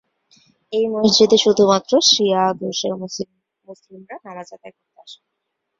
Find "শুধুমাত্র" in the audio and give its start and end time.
1.37-1.91